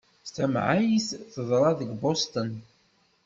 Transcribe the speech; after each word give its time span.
Tamεayt 0.35 1.07
teḍra 1.33 1.71
deg 1.79 1.89
Boston. 2.03 2.49